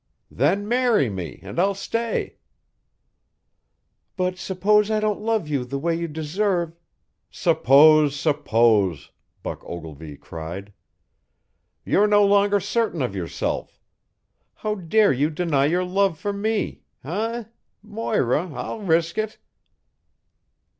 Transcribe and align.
"Then 0.31 0.67
marry 0.67 1.11
me 1.11 1.39
and 1.43 1.59
I'll 1.59 1.75
stay." 1.75 2.37
"But 4.17 4.35
suppose 4.35 4.89
I 4.89 4.99
don't 4.99 5.21
love 5.21 5.47
you 5.47 5.63
the 5.63 5.77
way 5.77 5.93
you 5.93 6.07
deserve" 6.07 6.75
"Suppose! 7.45 8.19
Suppose!" 8.19 9.11
Buck 9.43 9.63
Ogilvy 9.63 10.17
cried. 10.17 10.73
"You're 11.85 12.07
no 12.07 12.25
longer 12.25 12.59
certain 12.59 13.03
of 13.03 13.15
yourself. 13.15 13.79
How 14.55 14.73
dare 14.73 15.13
you 15.13 15.29
deny 15.29 15.65
your 15.67 15.83
love 15.85 16.17
for 16.17 16.33
me? 16.33 16.81
Eh? 17.03 17.43
Moira, 17.83 18.49
I'll 18.55 18.79
risk 18.79 19.19
it." 19.19 19.37